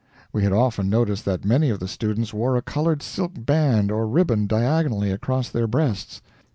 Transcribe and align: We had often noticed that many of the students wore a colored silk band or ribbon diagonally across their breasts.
We 0.33 0.41
had 0.41 0.51
often 0.51 0.89
noticed 0.89 1.25
that 1.25 1.45
many 1.45 1.69
of 1.69 1.79
the 1.79 1.87
students 1.87 2.33
wore 2.33 2.57
a 2.57 2.63
colored 2.63 3.03
silk 3.03 3.33
band 3.35 3.91
or 3.91 4.07
ribbon 4.07 4.47
diagonally 4.47 5.11
across 5.11 5.49
their 5.49 5.67
breasts. 5.67 6.23